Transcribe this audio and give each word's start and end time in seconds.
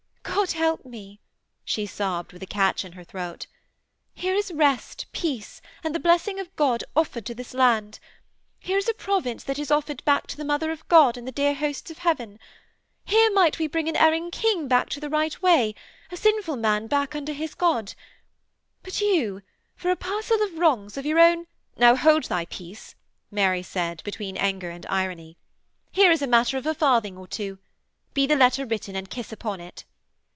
God 0.33 0.51
help 0.53 0.83
me!' 0.85 1.19
she 1.63 1.85
sobbed, 1.85 2.33
with 2.33 2.41
a 2.41 2.47
catch 2.47 2.83
in 2.83 2.93
her 2.93 3.03
throat. 3.03 3.45
'Here 4.15 4.33
is 4.33 4.51
rest, 4.51 5.05
peace 5.11 5.61
and 5.83 5.93
the 5.93 5.99
blessing 5.99 6.39
of 6.39 6.53
God 6.55 6.83
offered 6.95 7.27
to 7.27 7.35
this 7.35 7.53
land. 7.53 7.99
Here 8.59 8.77
is 8.77 8.89
a 8.89 8.93
province 8.95 9.43
that 9.43 9.59
is 9.59 9.69
offered 9.69 10.03
back 10.03 10.25
to 10.27 10.37
the 10.37 10.45
Mother 10.45 10.71
of 10.71 10.87
God 10.87 11.15
and 11.15 11.27
the 11.27 11.31
dear 11.31 11.53
hosts 11.53 11.91
of 11.91 11.99
heaven. 11.99 12.39
Here 13.05 13.29
might 13.31 13.59
we 13.59 13.67
bring 13.67 13.87
an 13.87 13.95
erring 13.95 14.31
King 14.31 14.67
back 14.67 14.89
to 14.89 14.99
the 14.99 15.11
right 15.11 15.39
way, 15.43 15.75
a 16.11 16.17
sinful 16.17 16.55
man 16.55 16.87
back 16.87 17.13
unto 17.13 17.33
his 17.33 17.53
God. 17.53 17.93
But 18.81 18.99
you, 18.99 19.43
for 19.75 19.91
a 19.91 19.95
parcel 19.95 20.41
of 20.41 20.57
wrongs 20.57 20.97
of 20.97 21.05
your 21.05 21.19
own....' 21.19 21.45
'Now 21.77 21.95
hold 21.95 22.23
thy 22.23 22.45
peace,' 22.45 22.95
Mary 23.29 23.61
said, 23.61 24.01
between 24.03 24.37
anger 24.37 24.71
and 24.71 24.87
irony. 24.87 25.37
'Here 25.91 26.11
is 26.11 26.21
a 26.23 26.27
matter 26.27 26.57
of 26.57 26.65
a 26.65 26.73
farthing 26.73 27.15
or 27.15 27.27
two. 27.27 27.59
Be 28.15 28.25
the 28.25 28.35
letter 28.35 28.65
written, 28.65 28.95
and 28.95 29.07
kiss 29.09 29.31
upon 29.31 29.61
it.' 29.61 29.85